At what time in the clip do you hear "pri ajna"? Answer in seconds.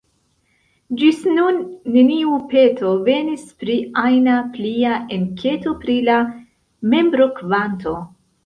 3.65-4.39